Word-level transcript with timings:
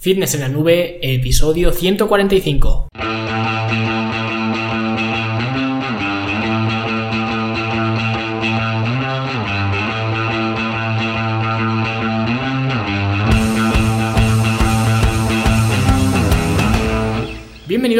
Fitness 0.00 0.34
en 0.34 0.40
la 0.40 0.48
nube, 0.48 0.98
episodio 1.02 1.72
145. 1.72 2.88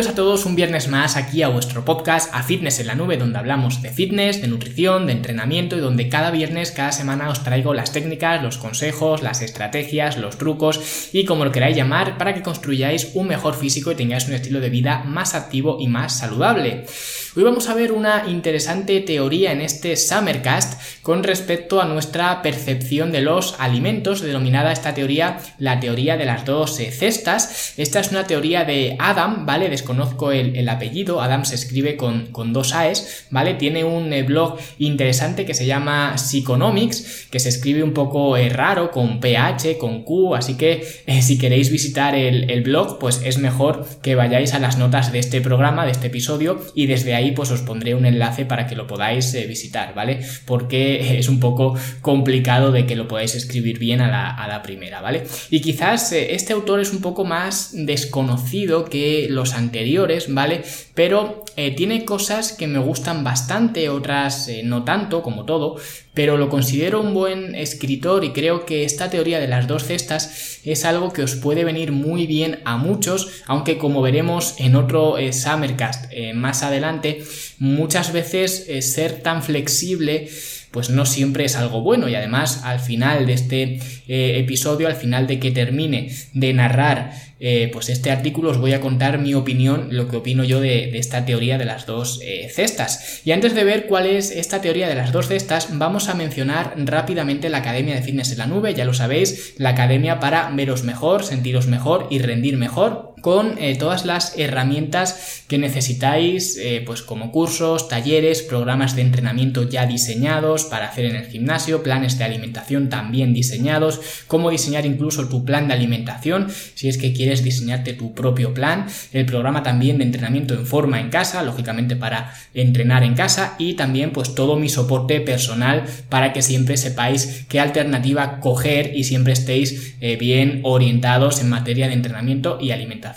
Bienvenidos 0.01 0.19
a 0.19 0.25
todos 0.25 0.47
un 0.47 0.57
viernes 0.57 0.89
más 0.89 1.19
aquí 1.19 1.43
a 1.43 1.49
vuestro 1.49 1.85
podcast 1.85 2.35
A 2.35 2.43
Fitness 2.43 2.81
en 2.81 2.87
la 2.87 2.95
Nube, 2.95 3.19
donde 3.19 3.39
hablamos 3.39 3.83
de 3.83 3.91
fitness, 3.91 4.41
de 4.41 4.49
nutrición, 4.49 5.07
de 5.07 5.13
entrenamiento 5.13 5.77
y 5.77 5.81
donde 5.81 6.09
cada 6.09 6.31
viernes, 6.31 6.71
cada 6.71 6.91
semana 6.91 7.29
os 7.29 7.45
traigo 7.45 7.75
las 7.75 7.93
técnicas, 7.93 8.43
los 8.43 8.57
consejos, 8.57 9.23
las 9.23 9.43
estrategias, 9.43 10.17
los 10.17 10.39
trucos 10.39 11.11
y 11.13 11.27
como 11.27 11.45
lo 11.45 11.53
queráis 11.53 11.77
llamar 11.77 12.17
para 12.17 12.33
que 12.33 12.41
construyáis 12.41 13.11
un 13.13 13.29
mejor 13.29 13.55
físico 13.55 13.93
y 13.93 13.95
tengáis 13.95 14.27
un 14.27 14.33
estilo 14.33 14.61
de 14.61 14.71
vida 14.71 15.05
más 15.05 15.35
activo 15.35 15.77
y 15.79 15.87
más 15.87 16.17
saludable. 16.17 16.87
Hoy 17.37 17.45
vamos 17.45 17.69
a 17.69 17.75
ver 17.75 17.93
una 17.93 18.25
interesante 18.27 19.01
teoría 19.01 19.53
en 19.53 19.61
este 19.61 19.95
Summercast 19.95 21.01
con 21.01 21.23
respecto 21.23 21.81
a 21.81 21.85
nuestra 21.85 22.43
percepción 22.43 23.13
de 23.13 23.21
los 23.21 23.55
alimentos, 23.61 24.21
denominada 24.21 24.73
esta 24.73 24.95
teoría 24.95 25.39
la 25.59 25.79
teoría 25.79 26.17
de 26.17 26.25
las 26.25 26.45
dos 26.45 26.81
eh, 26.81 26.91
cestas. 26.91 27.75
Esta 27.77 28.01
es 28.01 28.11
una 28.11 28.27
teoría 28.27 28.65
de 28.65 28.97
Adam, 28.99 29.47
¿vale? 29.47 29.69
Desconozco 29.69 30.33
el, 30.33 30.69
apellido, 30.69 31.23
Adam 31.23 31.45
se 31.45 31.55
escribe 31.55 31.97
con, 31.97 32.53
dos 32.53 32.75
AES, 32.75 33.27
¿vale? 33.31 33.55
Tiene 33.55 33.85
un 33.85 34.13
eh, 34.13 34.25
blog 34.25 34.59
interesante 34.79 35.47
que 35.47 35.55
se 35.55 35.67
llama 35.67 36.19
Psychonomics, 36.19 37.29
que 37.31 37.39
se 37.39 37.51
escribe 37.51 37.85
un 37.85 37.95
poco 37.95 38.37
eh, 38.37 38.49
raro, 38.49 38.91
con 38.91 39.21
PH, 39.21 39.79
con 39.79 40.03
Q, 40.03 40.35
así 40.35 40.57
que 40.57 40.85
si 41.23 41.39
queréis 41.39 41.71
visitar 41.71 42.17
el, 42.17 42.51
el 42.51 42.63
blog, 42.63 42.99
pues 42.99 43.21
es 43.25 43.39
mejor 43.39 43.87
que 44.03 44.17
vayáis 44.17 44.53
a 44.53 44.59
las 44.59 44.79
notas 44.79 45.13
de 45.13 45.21
este 45.21 45.41
programa, 45.41 45.85
de 45.85 45.93
este 45.93 46.09
episodio, 46.09 46.61
y 46.75 46.87
desde 46.87 47.15
ahí 47.15 47.20
ahí 47.21 47.33
pues 47.33 47.51
os 47.51 47.61
pondré 47.61 47.95
un 47.95 48.07
enlace 48.07 48.45
para 48.45 48.67
que 48.67 48.75
lo 48.75 48.87
podáis 48.87 49.33
eh, 49.35 49.47
visitar, 49.47 49.95
¿vale? 49.95 50.21
Porque 50.47 51.19
es 51.19 51.29
un 51.29 51.39
poco 51.39 51.77
complicado 52.01 52.73
de 52.73 52.87
que 52.87 52.97
lo 52.97 53.07
podáis 53.07 53.35
escribir 53.35 53.79
bien 53.79 54.01
a 54.01 54.09
la, 54.09 54.61
primera, 54.63 55.01
¿vale? 55.01 55.25
Y 55.51 55.61
quizás 55.61 56.13
eh, 56.13 56.35
este 56.35 56.53
autor 56.53 56.81
es 56.81 56.93
un 56.93 57.01
poco 57.01 57.25
más 57.25 57.71
desconocido 57.73 58.85
que 58.85 59.27
los 59.31 59.55
anteriores, 59.55 60.33
¿vale? 60.33 60.63
Pero 60.95 61.45
eh, 61.57 61.75
tiene 61.75 62.05
cosas 62.05 62.53
que 62.53 62.67
me 62.67 62.79
gustan 62.79 63.25
bastante, 63.25 63.89
otras 63.89 64.51
no 64.65 64.85
tanto, 64.85 65.23
como 65.23 65.45
todo, 65.45 65.77
pero 66.13 66.37
lo 66.37 66.49
considero 66.49 67.01
un 67.01 67.15
buen 67.15 67.55
escritor 67.55 68.25
y 68.25 68.33
creo 68.33 68.67
que 68.67 68.85
esta 68.85 69.09
teoría 69.09 69.41
de 69.41 69.49
las 69.49 69.67
dos 69.67 69.85
cestas 69.85 70.61
es 70.65 70.85
algo 70.85 71.13
que 71.13 71.23
os 71.23 71.37
puede 71.37 71.65
venir 71.65 71.93
muy 71.93 72.27
bien 72.27 72.61
a 72.65 72.77
muchos, 72.77 73.43
aunque 73.47 73.79
como 73.79 74.03
veremos 74.03 74.57
en 74.59 74.77
otro 74.77 75.17
Summercast 75.33 76.13
más 76.35 76.63
adelante, 76.63 77.10
muchas 77.59 78.13
veces 78.13 78.67
eh, 78.69 78.83
ser 78.83 79.23
tan 79.23 79.43
flexible 79.43 80.29
pues 80.71 80.89
no 80.89 81.05
siempre 81.05 81.45
es 81.45 81.57
algo 81.57 81.81
bueno. 81.81 82.09
Y 82.09 82.15
además 82.15 82.61
al 82.63 82.79
final 82.79 83.27
de 83.27 83.33
este 83.33 83.81
episodio, 84.07 84.87
al 84.87 84.95
final 84.95 85.27
de 85.27 85.41
que 85.41 85.51
termine 85.51 86.15
de 86.33 86.53
narrar 86.53 87.13
eh, 87.43 87.71
pues 87.73 87.89
este 87.89 88.11
artículo 88.11 88.51
os 88.51 88.59
voy 88.59 88.75
a 88.75 88.83
contar 88.83 89.19
mi 89.19 89.33
opinión, 89.33 89.89
lo 89.91 90.09
que 90.09 90.17
opino 90.17 90.45
yo 90.45 90.61
de, 90.61 90.99
esta 90.99 91.25
teoría 91.25 91.57
de 91.57 91.65
las 91.65 91.87
dos 91.87 92.21
eh, 92.23 92.51
cestas. 92.55 93.23
Y 93.25 93.33
antes 93.33 93.55
de 93.55 93.65
ver 93.65 93.87
cuál 93.87 94.07
es 94.07 94.31
esta 94.31 94.61
teoría 94.61 94.89
de 94.89 94.95
las 94.95 95.11
dos 95.11 95.29
cestas, 95.29 95.69
vamos 95.73 96.11
a 96.11 96.15
mencionar 96.15 96.75
rápidamente 96.77 97.49
la 97.49 97.59
Academia 97.59 97.95
de 97.95 98.03
Fitness 98.03 98.33
en 98.33 98.39
la 98.39 98.47
Nube, 98.47 98.75
ya 98.75 98.85
lo 98.85 98.93
sabéis, 98.93 99.55
la 99.57 99.71
academia 99.71 100.21
para 100.21 100.51
veros 100.51 100.85
mejor, 100.85 101.25
sentiros 101.25 101.67
mejor 101.67 102.09
y 102.11 102.19
rendir 102.19 102.59
mejor 102.59 103.10
con 103.21 103.59
eh, 103.59 103.77
todas 103.77 104.05
las 104.05 104.37
herramientas 104.39 105.45
que 105.49 105.59
necesitáis, 105.59 106.59
pues 106.87 107.03
como 107.03 107.33
cursos, 107.33 107.89
talleres, 107.89 108.43
programas 108.43 108.95
de 108.95 109.03
entrenamiento 109.03 109.69
ya 109.69 109.85
diseñados 109.87 110.65
para 110.65 110.87
hacer 110.87 111.07
en 111.07 111.17
el 111.17 111.27
gimnasio, 111.27 111.83
planes 111.83 112.19
de 112.19 112.25
alimentación 112.25 112.89
también 112.89 113.35
diseñados, 113.35 114.01
cómo 114.27 114.51
diseñar 114.51 114.87
incluso 114.87 115.29
tu 115.29 115.45
plan 115.45 115.69
de 115.69 115.75
alimentación, 115.75 116.49
si 116.75 116.89
es 116.89 116.99
que 116.99 117.13
quieres 117.13 117.43
diseñarte 117.43 117.95
tu 117.95 118.15
propio 118.15 118.55
plan, 118.55 118.87
el 119.13 119.27
programa 119.27 119.63
también 119.63 119.99
de 119.99 120.05
entrenamiento 120.05 120.55
en 120.55 120.67
forma 120.67 121.01
en 121.01 121.11
casa, 121.11 121.43
lógicamente 121.43 121.97
para 121.97 122.33
entrenar 122.55 123.03
en 123.03 123.15
casa 123.15 123.55
y 123.59 123.75
también 123.75 124.13
pues 124.13 124.35
todo 124.35 124.57
mi 124.57 124.69
soporte 124.69 125.21
personal 125.21 125.85
para 126.09 126.33
que 126.33 126.43
siempre 126.43 126.77
sepáis 126.77 127.45
qué 127.49 127.61
alternativa 127.61 128.41
coger 128.41 128.93
y 128.95 129.05
siempre 129.05 129.33
estéis 129.33 129.95
eh, 130.01 130.17
bien 130.17 130.61
orientados 130.63 131.41
en 131.41 131.49
materia 131.49 131.89
de 131.89 131.95
entrenamiento 131.95 132.59
y 132.61 132.71
alimentación. 132.71 133.10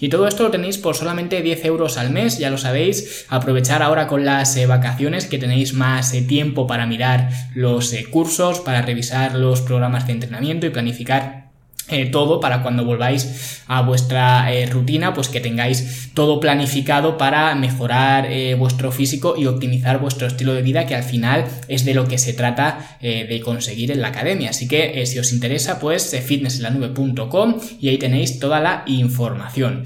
Y 0.00 0.08
todo 0.08 0.26
esto 0.26 0.44
lo 0.44 0.50
tenéis 0.50 0.78
por 0.78 0.96
solamente 0.96 1.42
10 1.42 1.64
euros 1.64 1.98
al 1.98 2.10
mes, 2.10 2.38
ya 2.38 2.50
lo 2.50 2.58
sabéis, 2.58 3.26
aprovechar 3.28 3.82
ahora 3.82 4.06
con 4.06 4.24
las 4.24 4.56
eh, 4.56 4.66
vacaciones 4.66 5.26
que 5.26 5.38
tenéis 5.38 5.74
más 5.74 6.12
eh, 6.14 6.22
tiempo 6.22 6.66
para 6.66 6.86
mirar 6.86 7.30
los 7.54 7.94
cursos, 8.10 8.60
para 8.60 8.82
revisar 8.82 9.34
los 9.34 9.60
programas 9.62 10.06
de 10.06 10.12
entrenamiento 10.12 10.66
y 10.66 10.70
planificar 10.70 11.47
eh, 11.90 12.06
todo 12.06 12.38
para 12.38 12.62
cuando 12.62 12.84
volváis 12.84 13.62
a 13.66 13.80
vuestra 13.82 14.52
eh, 14.52 14.66
rutina, 14.66 15.14
pues 15.14 15.28
que 15.28 15.40
tengáis 15.40 16.10
todo 16.12 16.38
planificado 16.38 17.16
para 17.16 17.54
mejorar 17.54 18.26
eh, 18.30 18.54
vuestro 18.54 18.92
físico 18.92 19.34
y 19.38 19.46
optimizar 19.46 19.98
vuestro 19.98 20.26
estilo 20.26 20.52
de 20.52 20.62
vida, 20.62 20.86
que 20.86 20.94
al 20.94 21.02
final 21.02 21.46
es 21.66 21.84
de 21.84 21.94
lo 21.94 22.06
que 22.06 22.18
se 22.18 22.32
trata 22.32 22.98
de 23.00 23.40
conseguir 23.44 23.90
en 23.90 24.02
la 24.02 24.08
academia. 24.08 24.50
Así 24.50 24.68
que 24.68 25.04
si 25.06 25.18
os 25.18 25.32
interesa, 25.32 25.78
pues 25.78 26.14
fitnessenlanube.com 26.24 27.54
y 27.80 27.88
ahí 27.88 27.98
tenéis 27.98 28.38
toda 28.38 28.60
la 28.60 28.82
información. 28.86 29.84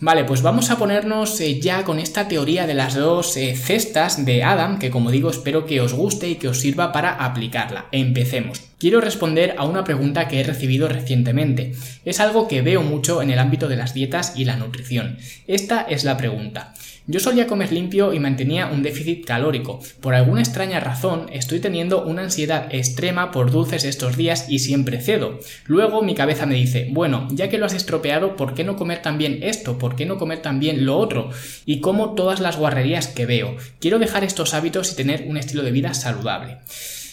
Vale, 0.00 0.24
pues 0.24 0.42
vamos 0.42 0.70
a 0.70 0.78
ponernos 0.78 1.38
ya 1.60 1.84
con 1.84 1.98
esta 1.98 2.28
teoría 2.28 2.66
de 2.66 2.74
las 2.74 2.94
dos 2.94 3.34
cestas 3.34 4.24
de 4.24 4.42
Adam, 4.42 4.78
que 4.78 4.90
como 4.90 5.10
digo 5.10 5.30
espero 5.30 5.66
que 5.66 5.80
os 5.80 5.92
guste 5.92 6.28
y 6.28 6.36
que 6.36 6.48
os 6.48 6.60
sirva 6.60 6.92
para 6.92 7.12
aplicarla. 7.12 7.86
Empecemos. 7.92 8.69
Quiero 8.80 9.02
responder 9.02 9.56
a 9.58 9.66
una 9.66 9.84
pregunta 9.84 10.26
que 10.26 10.40
he 10.40 10.42
recibido 10.42 10.88
recientemente. 10.88 11.74
Es 12.06 12.18
algo 12.18 12.48
que 12.48 12.62
veo 12.62 12.80
mucho 12.82 13.20
en 13.20 13.28
el 13.28 13.38
ámbito 13.38 13.68
de 13.68 13.76
las 13.76 13.92
dietas 13.92 14.32
y 14.36 14.46
la 14.46 14.56
nutrición. 14.56 15.18
Esta 15.46 15.82
es 15.82 16.02
la 16.04 16.16
pregunta. 16.16 16.72
Yo 17.06 17.20
solía 17.20 17.46
comer 17.46 17.72
limpio 17.72 18.14
y 18.14 18.20
mantenía 18.20 18.68
un 18.68 18.82
déficit 18.82 19.26
calórico. 19.26 19.80
Por 20.00 20.14
alguna 20.14 20.40
extraña 20.40 20.80
razón 20.80 21.26
estoy 21.30 21.60
teniendo 21.60 22.06
una 22.06 22.22
ansiedad 22.22 22.74
extrema 22.74 23.32
por 23.32 23.50
dulces 23.50 23.84
estos 23.84 24.16
días 24.16 24.46
y 24.48 24.60
siempre 24.60 25.02
cedo. 25.02 25.40
Luego 25.66 26.00
mi 26.00 26.14
cabeza 26.14 26.46
me 26.46 26.54
dice, 26.54 26.88
bueno, 26.90 27.28
ya 27.32 27.50
que 27.50 27.58
lo 27.58 27.66
has 27.66 27.74
estropeado, 27.74 28.34
¿por 28.34 28.54
qué 28.54 28.64
no 28.64 28.76
comer 28.76 29.02
también 29.02 29.40
esto? 29.42 29.76
¿Por 29.76 29.94
qué 29.94 30.06
no 30.06 30.16
comer 30.16 30.40
también 30.40 30.86
lo 30.86 30.96
otro? 30.96 31.28
Y 31.66 31.80
como 31.80 32.14
todas 32.14 32.40
las 32.40 32.56
guarrerías 32.56 33.08
que 33.08 33.26
veo. 33.26 33.56
Quiero 33.78 33.98
dejar 33.98 34.24
estos 34.24 34.54
hábitos 34.54 34.90
y 34.92 34.96
tener 34.96 35.26
un 35.28 35.36
estilo 35.36 35.62
de 35.62 35.70
vida 35.70 35.92
saludable. 35.92 36.56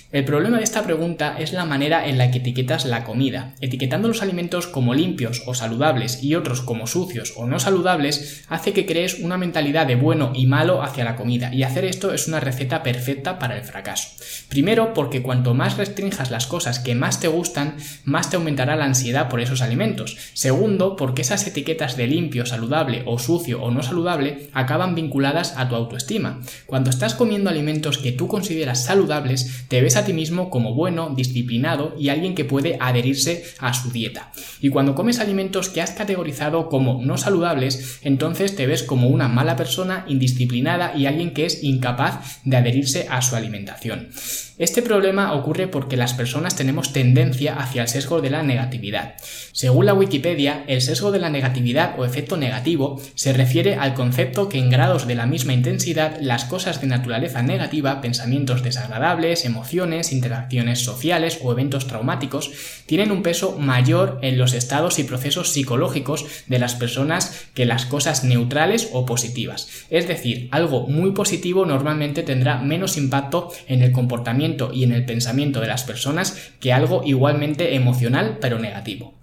El 0.10 0.24
problema 0.24 0.58
de 0.58 0.64
esta 0.64 0.84
pregunta 0.84 1.36
es 1.38 1.52
la 1.52 1.66
manera 1.66 2.08
en 2.08 2.18
la 2.18 2.32
que 2.32 2.38
etiquetas 2.38 2.86
la 2.86 3.04
comida. 3.04 3.56
Etiquetando 3.60 4.08
los 4.08 4.22
alimentos 4.22 4.66
como 4.66 4.94
limpios 4.94 5.44
o 5.48 5.54
saludables 5.54 6.24
y 6.24 6.36
otros 6.36 6.62
como 6.62 6.88
sucios 6.88 7.34
o 7.36 7.46
no 7.46 7.60
saludables 7.60 8.46
hace 8.48 8.72
que 8.72 8.86
crees 8.86 9.20
una 9.20 9.38
mentalidad 9.38 9.86
de 9.86 9.98
bueno 9.98 10.32
y 10.34 10.46
malo 10.46 10.82
hacia 10.82 11.04
la 11.04 11.18
comida 11.18 11.54
y 11.54 11.64
hacer 11.64 11.84
esto 11.84 12.14
es 12.14 12.30
una 12.30 12.40
receta 12.40 12.84
perfecta 12.84 13.38
para 13.38 13.58
el 13.58 13.66
fracaso. 13.66 14.08
Primero 14.48 14.94
porque 14.94 15.22
cuanto 15.22 15.54
más 15.54 15.76
restrinjas 15.76 16.32
las 16.32 16.48
cosas 16.48 16.80
que 16.80 16.96
más 16.96 17.20
te 17.20 17.28
gustan, 17.28 17.76
más 18.06 18.30
te 18.30 18.38
aumentará 18.38 18.78
la 18.78 18.86
ansiedad 18.86 19.28
por 19.28 19.42
esos 19.42 19.62
alimentos. 19.62 20.16
Segundo 20.34 20.96
porque 20.96 21.24
esas 21.24 21.46
etiquetas 21.46 21.98
de 21.98 22.08
limpio, 22.08 22.46
saludable 22.46 23.04
o 23.06 23.20
sucio 23.20 23.62
o 23.62 23.72
no 23.72 23.84
saludable 23.84 24.50
acaban 24.54 24.96
vinculadas 24.96 25.56
a 25.58 25.68
tu 25.68 25.76
autoestima. 25.76 26.40
Cuando 26.66 26.92
estás 26.92 27.14
comiendo 27.14 27.50
alimentos 27.50 27.98
que 27.98 28.14
tú 28.14 28.30
consideras 28.30 28.86
saludables, 28.86 29.66
te 29.68 29.82
ves 29.82 29.97
a 29.98 30.06
ti 30.06 30.14
mismo 30.14 30.50
como 30.50 30.74
bueno, 30.74 31.14
disciplinado 31.16 31.96
y 32.00 32.10
alguien 32.10 32.36
que 32.36 32.46
puede 32.46 32.78
adherirse 32.80 33.44
a 33.60 33.74
su 33.74 33.92
dieta. 33.92 34.32
Y 34.62 34.70
cuando 34.70 34.96
comes 34.96 35.20
alimentos 35.20 35.70
que 35.70 35.82
has 35.82 35.92
categorizado 35.92 36.70
como 36.70 37.02
no 37.04 37.18
saludables, 37.18 38.00
entonces 38.02 38.56
te 38.56 38.68
ves 38.68 38.84
como 38.84 39.10
una 39.10 39.28
mala 39.28 39.56
persona, 39.56 40.06
indisciplinada 40.08 40.96
y 40.96 41.06
alguien 41.06 41.34
que 41.34 41.46
es 41.46 41.64
incapaz 41.64 42.42
de 42.44 42.58
adherirse 42.58 43.08
a 43.10 43.22
su 43.22 43.36
alimentación. 43.36 44.10
Este 44.60 44.82
problema 44.82 45.34
ocurre 45.34 45.68
porque 45.68 45.98
las 45.98 46.16
personas 46.16 46.56
tenemos 46.56 46.92
tendencia 46.92 47.58
hacia 47.58 47.84
el 47.84 47.88
sesgo 47.88 48.22
de 48.22 48.32
la 48.32 48.42
negatividad. 48.42 49.14
Según 49.52 49.86
la 49.86 49.94
Wikipedia, 49.94 50.64
el 50.66 50.82
sesgo 50.82 51.12
de 51.12 51.20
la 51.20 51.30
negatividad 51.30 51.94
o 52.00 52.06
efecto 52.06 52.38
negativo 52.38 53.00
se 53.14 53.34
refiere 53.34 53.76
al 53.76 53.94
concepto 53.94 54.50
que 54.50 54.58
en 54.58 54.72
grados 54.72 55.06
de 55.06 55.14
la 55.14 55.28
misma 55.28 55.54
intensidad 55.54 56.18
las 56.22 56.46
cosas 56.46 56.82
de 56.82 56.88
naturaleza 56.88 57.44
negativa, 57.44 58.02
pensamientos 58.02 58.64
desagradables, 58.64 59.46
emociones, 59.46 60.12
interacciones 60.12 60.80
sociales 60.80 61.38
o 61.44 61.52
eventos 61.52 61.86
traumáticos, 61.86 62.52
tienen 62.88 63.12
un 63.12 63.22
peso 63.22 63.60
mayor 63.60 64.18
en 64.24 64.40
los 64.40 64.54
estados 64.54 64.98
y 64.98 65.04
procesos 65.04 65.54
psicológicos 65.54 66.26
de 66.48 66.58
las 66.58 66.74
personas 66.74 67.46
que 67.54 67.68
las 67.68 67.86
cosas 67.86 68.24
neutrales 68.24 68.90
o 68.92 69.06
positivas. 69.06 69.68
Es 69.92 70.08
decir, 70.08 70.48
algo 70.50 70.88
muy 70.88 71.12
positivo 71.12 71.68
normalmente 71.68 72.24
tendrá 72.24 72.58
menos 72.58 72.98
impacto 72.98 73.52
en 73.68 73.84
el 73.84 73.92
comportamiento 73.92 74.47
y 74.74 74.84
en 74.84 74.94
el 74.94 75.06
pensamiento 75.06 75.60
de 75.60 75.68
las 75.68 75.84
personas 75.84 76.52
que 76.60 76.74
algo 76.74 77.02
igualmente 77.04 77.76
emocional 77.76 78.38
pero 78.40 78.60
negativo. 78.60 79.16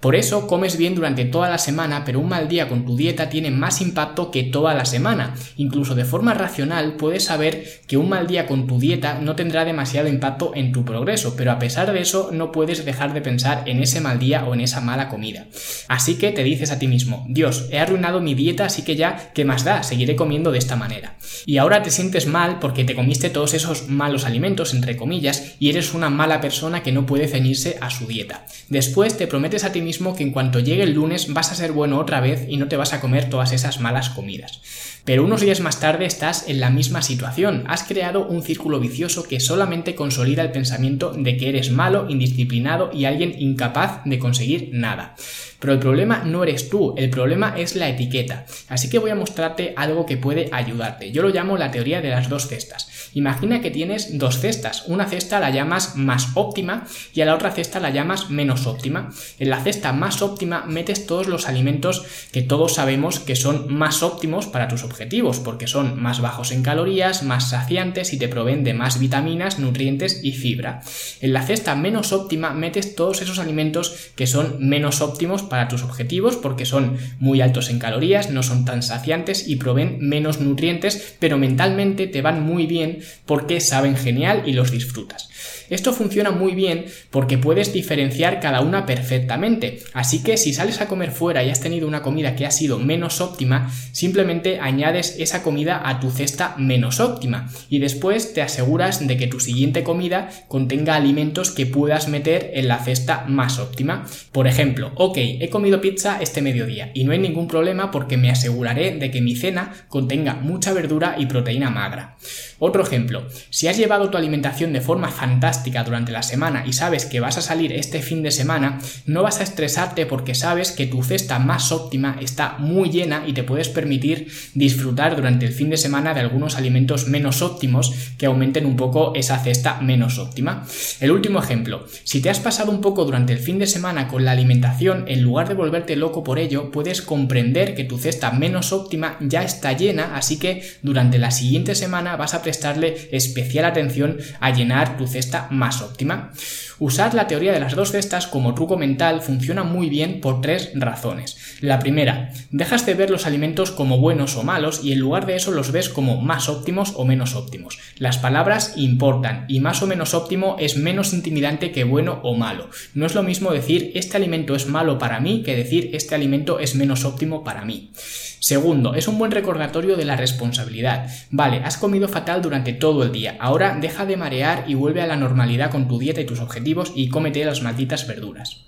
Por 0.00 0.16
eso 0.16 0.46
comes 0.46 0.78
bien 0.78 0.94
durante 0.94 1.26
toda 1.26 1.50
la 1.50 1.58
semana, 1.58 2.04
pero 2.06 2.20
un 2.20 2.28
mal 2.30 2.48
día 2.48 2.70
con 2.70 2.86
tu 2.86 2.96
dieta 2.96 3.28
tiene 3.28 3.50
más 3.50 3.82
impacto 3.82 4.30
que 4.30 4.44
toda 4.44 4.72
la 4.72 4.86
semana. 4.86 5.34
Incluso 5.58 5.94
de 5.94 6.06
forma 6.06 6.32
racional 6.32 6.94
puedes 6.94 7.24
saber 7.24 7.82
que 7.86 7.98
un 7.98 8.08
mal 8.08 8.26
día 8.26 8.46
con 8.46 8.66
tu 8.66 8.78
dieta 8.78 9.18
no 9.20 9.36
tendrá 9.36 9.66
demasiado 9.66 10.08
impacto 10.08 10.52
en 10.54 10.72
tu 10.72 10.86
progreso, 10.86 11.34
pero 11.36 11.52
a 11.52 11.58
pesar 11.58 11.92
de 11.92 12.00
eso 12.00 12.30
no 12.32 12.50
puedes 12.50 12.86
dejar 12.86 13.12
de 13.12 13.20
pensar 13.20 13.64
en 13.66 13.82
ese 13.82 14.00
mal 14.00 14.18
día 14.18 14.46
o 14.46 14.54
en 14.54 14.62
esa 14.62 14.80
mala 14.80 15.10
comida. 15.10 15.48
Así 15.86 16.14
que 16.14 16.32
te 16.32 16.44
dices 16.44 16.70
a 16.70 16.78
ti 16.78 16.88
mismo, 16.88 17.26
Dios, 17.28 17.68
he 17.70 17.78
arruinado 17.78 18.20
mi 18.20 18.34
dieta, 18.34 18.64
así 18.64 18.82
que 18.82 18.96
ya, 18.96 19.32
¿qué 19.34 19.44
más 19.44 19.64
da? 19.64 19.82
Seguiré 19.82 20.16
comiendo 20.16 20.50
de 20.50 20.58
esta 20.58 20.76
manera. 20.76 21.16
Y 21.44 21.58
ahora 21.58 21.82
te 21.82 21.90
sientes 21.90 22.26
mal 22.26 22.58
porque 22.58 22.84
te 22.84 22.94
comiste 22.94 23.28
todos 23.28 23.52
esos 23.52 23.88
malos 23.88 24.24
alimentos, 24.24 24.72
entre 24.72 24.96
comillas, 24.96 25.56
y 25.58 25.68
eres 25.68 25.92
una 25.92 26.08
mala 26.08 26.40
persona 26.40 26.82
que 26.82 26.92
no 26.92 27.04
puede 27.04 27.28
ceñirse 27.28 27.76
a 27.82 27.90
su 27.90 28.06
dieta. 28.06 28.46
Después 28.70 29.18
te 29.18 29.26
prometes 29.26 29.64
a 29.64 29.72
ti 29.72 29.82
mismo 29.82 29.89
que 30.16 30.22
en 30.22 30.30
cuanto 30.30 30.60
llegue 30.60 30.82
el 30.82 30.94
lunes 30.94 31.32
vas 31.32 31.50
a 31.50 31.54
ser 31.54 31.72
bueno 31.72 31.98
otra 31.98 32.20
vez 32.20 32.46
y 32.48 32.56
no 32.56 32.68
te 32.68 32.76
vas 32.76 32.92
a 32.92 33.00
comer 33.00 33.28
todas 33.28 33.52
esas 33.52 33.80
malas 33.80 34.10
comidas. 34.10 34.60
Pero 35.04 35.24
unos 35.24 35.40
días 35.40 35.60
más 35.60 35.80
tarde 35.80 36.06
estás 36.06 36.48
en 36.48 36.60
la 36.60 36.70
misma 36.70 37.02
situación, 37.02 37.64
has 37.66 37.84
creado 37.84 38.26
un 38.26 38.42
círculo 38.42 38.80
vicioso 38.80 39.24
que 39.24 39.40
solamente 39.40 39.94
consolida 39.94 40.42
el 40.42 40.52
pensamiento 40.52 41.12
de 41.12 41.36
que 41.36 41.48
eres 41.48 41.70
malo, 41.70 42.06
indisciplinado 42.08 42.90
y 42.92 43.04
alguien 43.04 43.34
incapaz 43.38 44.02
de 44.04 44.18
conseguir 44.18 44.70
nada. 44.72 45.16
Pero 45.60 45.74
el 45.74 45.78
problema 45.78 46.22
no 46.24 46.42
eres 46.42 46.70
tú, 46.70 46.94
el 46.96 47.10
problema 47.10 47.54
es 47.56 47.76
la 47.76 47.88
etiqueta. 47.88 48.46
Así 48.68 48.88
que 48.88 48.98
voy 48.98 49.10
a 49.10 49.14
mostrarte 49.14 49.74
algo 49.76 50.06
que 50.06 50.16
puede 50.16 50.48
ayudarte. 50.52 51.12
Yo 51.12 51.22
lo 51.22 51.28
llamo 51.28 51.56
la 51.56 51.70
teoría 51.70 52.00
de 52.00 52.10
las 52.10 52.28
dos 52.28 52.48
cestas. 52.48 52.88
Imagina 53.12 53.60
que 53.60 53.70
tienes 53.70 54.18
dos 54.18 54.38
cestas. 54.38 54.84
Una 54.86 55.06
cesta 55.06 55.40
la 55.40 55.50
llamas 55.50 55.96
más 55.96 56.28
óptima 56.34 56.86
y 57.12 57.20
a 57.20 57.26
la 57.26 57.34
otra 57.34 57.50
cesta 57.50 57.80
la 57.80 57.90
llamas 57.90 58.30
menos 58.30 58.66
óptima. 58.66 59.10
En 59.38 59.50
la 59.50 59.60
cesta 59.60 59.92
más 59.92 60.22
óptima 60.22 60.64
metes 60.66 61.06
todos 61.06 61.28
los 61.28 61.46
alimentos 61.46 62.04
que 62.32 62.42
todos 62.42 62.74
sabemos 62.74 63.20
que 63.20 63.36
son 63.36 63.72
más 63.72 64.02
óptimos 64.02 64.46
para 64.46 64.68
tus 64.68 64.84
objetivos, 64.84 65.40
porque 65.40 65.66
son 65.66 66.00
más 66.00 66.20
bajos 66.20 66.52
en 66.52 66.62
calorías, 66.62 67.22
más 67.22 67.50
saciantes 67.50 68.12
y 68.12 68.18
te 68.18 68.28
proveen 68.28 68.64
de 68.64 68.74
más 68.74 68.98
vitaminas, 68.98 69.58
nutrientes 69.58 70.20
y 70.22 70.32
fibra. 70.32 70.82
En 71.20 71.32
la 71.32 71.42
cesta 71.42 71.74
menos 71.74 72.12
óptima 72.12 72.54
metes 72.54 72.94
todos 72.94 73.20
esos 73.20 73.38
alimentos 73.38 74.10
que 74.16 74.26
son 74.26 74.56
menos 74.60 75.00
óptimos 75.00 75.42
para 75.50 75.68
tus 75.68 75.82
objetivos 75.82 76.36
porque 76.36 76.64
son 76.64 76.96
muy 77.18 77.42
altos 77.42 77.68
en 77.68 77.78
calorías, 77.78 78.30
no 78.30 78.42
son 78.42 78.64
tan 78.64 78.82
saciantes 78.82 79.46
y 79.46 79.56
proveen 79.56 79.98
menos 80.00 80.40
nutrientes, 80.40 81.16
pero 81.18 81.36
mentalmente 81.36 82.06
te 82.06 82.22
van 82.22 82.42
muy 82.42 82.64
bien 82.64 83.00
porque 83.26 83.60
saben 83.60 83.96
genial 83.96 84.44
y 84.46 84.54
los 84.54 84.70
disfrutas. 84.70 85.28
Esto 85.70 85.92
funciona 85.92 86.32
muy 86.32 86.54
bien 86.54 86.86
porque 87.10 87.38
puedes 87.38 87.72
diferenciar 87.72 88.40
cada 88.40 88.60
una 88.60 88.86
perfectamente, 88.86 89.78
así 89.94 90.22
que 90.22 90.36
si 90.36 90.52
sales 90.52 90.80
a 90.80 90.88
comer 90.88 91.12
fuera 91.12 91.44
y 91.44 91.50
has 91.50 91.60
tenido 91.60 91.86
una 91.86 92.02
comida 92.02 92.34
que 92.34 92.44
ha 92.44 92.50
sido 92.50 92.80
menos 92.80 93.20
óptima, 93.20 93.70
simplemente 93.92 94.58
añades 94.58 95.16
esa 95.20 95.44
comida 95.44 95.80
a 95.88 96.00
tu 96.00 96.10
cesta 96.10 96.56
menos 96.58 96.98
óptima 96.98 97.48
y 97.68 97.78
después 97.78 98.34
te 98.34 98.42
aseguras 98.42 99.06
de 99.06 99.16
que 99.16 99.28
tu 99.28 99.38
siguiente 99.38 99.84
comida 99.84 100.28
contenga 100.48 100.96
alimentos 100.96 101.52
que 101.52 101.66
puedas 101.66 102.08
meter 102.08 102.50
en 102.54 102.66
la 102.66 102.80
cesta 102.80 103.24
más 103.28 103.60
óptima. 103.60 104.06
Por 104.32 104.48
ejemplo, 104.48 104.90
ok, 104.96 105.18
he 105.18 105.50
comido 105.50 105.80
pizza 105.80 106.18
este 106.20 106.42
mediodía 106.42 106.90
y 106.94 107.04
no 107.04 107.12
hay 107.12 107.20
ningún 107.20 107.46
problema 107.46 107.92
porque 107.92 108.16
me 108.16 108.30
aseguraré 108.30 108.96
de 108.96 109.12
que 109.12 109.20
mi 109.20 109.36
cena 109.36 109.72
contenga 109.88 110.34
mucha 110.34 110.72
verdura 110.72 111.14
y 111.16 111.26
proteína 111.26 111.70
magra. 111.70 112.16
Otro 112.58 112.82
ejemplo, 112.82 113.26
si 113.50 113.68
has 113.68 113.78
llevado 113.78 114.10
tu 114.10 114.18
alimentación 114.18 114.72
de 114.72 114.80
forma 114.80 115.08
fantástica 115.08 115.59
durante 115.84 116.12
la 116.12 116.22
semana 116.22 116.64
y 116.66 116.72
sabes 116.72 117.04
que 117.04 117.20
vas 117.20 117.38
a 117.38 117.42
salir 117.42 117.72
este 117.72 118.00
fin 118.00 118.22
de 118.22 118.30
semana, 118.30 118.78
no 119.06 119.22
vas 119.22 119.40
a 119.40 119.42
estresarte 119.44 120.06
porque 120.06 120.34
sabes 120.34 120.72
que 120.72 120.86
tu 120.86 121.02
cesta 121.02 121.38
más 121.38 121.70
óptima 121.70 122.16
está 122.20 122.56
muy 122.58 122.90
llena 122.90 123.24
y 123.26 123.32
te 123.32 123.42
puedes 123.42 123.68
permitir 123.68 124.28
disfrutar 124.54 125.16
durante 125.16 125.46
el 125.46 125.52
fin 125.52 125.70
de 125.70 125.76
semana 125.76 126.14
de 126.14 126.20
algunos 126.20 126.56
alimentos 126.56 127.06
menos 127.06 127.42
óptimos 127.42 127.92
que 128.18 128.26
aumenten 128.26 128.66
un 128.66 128.76
poco 128.76 129.12
esa 129.14 129.38
cesta 129.38 129.80
menos 129.80 130.18
óptima. 130.18 130.66
El 131.00 131.10
último 131.10 131.38
ejemplo, 131.38 131.86
si 132.04 132.20
te 132.20 132.30
has 132.30 132.40
pasado 132.40 132.70
un 132.70 132.80
poco 132.80 133.04
durante 133.04 133.32
el 133.32 133.38
fin 133.38 133.58
de 133.58 133.66
semana 133.66 134.08
con 134.08 134.24
la 134.24 134.32
alimentación, 134.32 135.04
en 135.08 135.22
lugar 135.22 135.48
de 135.48 135.54
volverte 135.54 135.96
loco 135.96 136.24
por 136.24 136.38
ello, 136.38 136.70
puedes 136.70 137.02
comprender 137.02 137.74
que 137.74 137.84
tu 137.84 137.98
cesta 137.98 138.30
menos 138.30 138.72
óptima 138.72 139.16
ya 139.20 139.42
está 139.42 139.72
llena, 139.72 140.16
así 140.16 140.38
que 140.38 140.62
durante 140.82 141.18
la 141.18 141.30
siguiente 141.30 141.74
semana 141.74 142.16
vas 142.16 142.34
a 142.34 142.42
prestarle 142.42 143.08
especial 143.12 143.64
atención 143.64 144.18
a 144.40 144.50
llenar 144.50 144.96
tu 144.96 145.06
cesta 145.06 145.48
más 145.50 145.82
óptima. 145.82 146.32
Usar 146.78 147.14
la 147.14 147.26
teoría 147.26 147.52
de 147.52 147.60
las 147.60 147.74
dos 147.74 147.92
cestas 147.92 148.26
como 148.26 148.54
truco 148.54 148.76
mental 148.76 149.20
funciona 149.20 149.64
muy 149.64 149.90
bien 149.90 150.20
por 150.20 150.40
tres 150.40 150.70
razones. 150.74 151.36
La 151.60 151.78
primera, 151.78 152.32
dejas 152.50 152.86
de 152.86 152.94
ver 152.94 153.10
los 153.10 153.26
alimentos 153.26 153.70
como 153.70 153.98
buenos 153.98 154.36
o 154.36 154.42
malos 154.42 154.80
y 154.82 154.92
en 154.92 155.00
lugar 155.00 155.26
de 155.26 155.36
eso 155.36 155.50
los 155.50 155.72
ves 155.72 155.88
como 155.88 156.20
más 156.20 156.48
óptimos 156.48 156.94
o 156.96 157.04
menos 157.04 157.34
óptimos. 157.34 157.78
Las 157.98 158.18
palabras 158.18 158.74
importan 158.76 159.44
y 159.48 159.60
más 159.60 159.82
o 159.82 159.86
menos 159.86 160.14
óptimo 160.14 160.56
es 160.58 160.76
menos 160.76 161.12
intimidante 161.12 161.72
que 161.72 161.84
bueno 161.84 162.20
o 162.22 162.34
malo. 162.34 162.70
No 162.94 163.04
es 163.04 163.14
lo 163.14 163.22
mismo 163.22 163.52
decir 163.52 163.92
este 163.94 164.16
alimento 164.16 164.54
es 164.54 164.66
malo 164.66 164.98
para 164.98 165.20
mí 165.20 165.42
que 165.42 165.56
decir 165.56 165.90
este 165.92 166.14
alimento 166.14 166.60
es 166.60 166.74
menos 166.74 167.04
óptimo 167.04 167.44
para 167.44 167.64
mí. 167.64 167.90
Segundo, 168.40 168.94
es 168.94 169.06
un 169.06 169.18
buen 169.18 169.30
recordatorio 169.30 169.96
de 169.96 170.06
la 170.06 170.16
responsabilidad. 170.16 171.10
Vale, 171.30 171.58
has 171.62 171.76
comido 171.76 172.08
fatal 172.08 172.40
durante 172.40 172.72
todo 172.72 173.02
el 173.02 173.12
día. 173.12 173.36
Ahora 173.38 173.76
deja 173.78 174.06
de 174.06 174.16
marear 174.16 174.64
y 174.66 174.74
vuelve 174.74 175.02
a 175.02 175.06
la 175.06 175.16
normalidad 175.16 175.70
con 175.70 175.86
tu 175.86 175.98
dieta 175.98 176.22
y 176.22 176.26
tus 176.26 176.40
objetivos 176.40 176.90
y 176.94 177.10
cómete 177.10 177.44
las 177.44 177.60
malditas 177.60 178.06
verduras. 178.06 178.64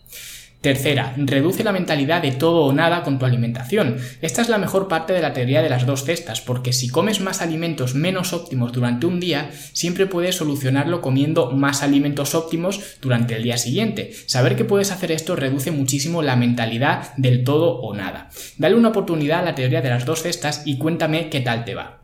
Tercera, 0.63 1.13
reduce 1.17 1.65
la 1.65 1.73
mentalidad 1.73 2.23
de 2.23 2.31
todo 2.31 2.61
o 2.63 2.73
nada 2.73 3.03
con 3.03 3.19
tu 3.19 3.27
alimentación. 3.27 3.97
Esta 4.21 4.43
es 4.43 4.49
la 4.49 4.59
mejor 4.59 4.87
parte 4.87 5.13
de 5.13 5.21
la 5.21 5.33
teoría 5.33 5.61
de 5.61 5.69
las 5.69 5.87
dos 5.87 6.05
cestas, 6.05 6.41
porque 6.41 6.73
si 6.73 6.89
comes 6.89 7.21
más 7.21 7.43
alimentos 7.43 7.97
menos 7.97 8.33
óptimos 8.33 8.71
durante 8.71 9.07
un 9.07 9.19
día, 9.19 9.51
siempre 9.73 10.07
puedes 10.07 10.37
solucionarlo 10.37 11.01
comiendo 11.01 11.51
más 11.51 11.83
alimentos 11.83 12.37
óptimos 12.37 12.81
durante 13.01 13.35
el 13.35 13.43
día 13.43 13.57
siguiente. 13.57 14.13
Saber 14.27 14.55
que 14.55 14.65
puedes 14.65 14.93
hacer 14.93 15.11
esto 15.11 15.35
reduce 15.35 15.73
muchísimo 15.73 16.23
la 16.23 16.37
mentalidad 16.37 17.13
del 17.17 17.43
todo 17.43 17.81
o 17.81 17.93
nada. 17.93 18.31
Dale 18.57 18.77
una 18.77 18.91
oportunidad 18.91 19.41
a 19.41 19.47
la 19.47 19.57
teoría 19.57 19.83
de 19.83 19.91
las 19.91 20.07
dos 20.07 20.23
cestas 20.23 20.63
y 20.65 20.79
cuéntame 20.79 21.29
qué 21.29 21.41
tal 21.41 21.65
te 21.65 21.75
va. 21.75 22.03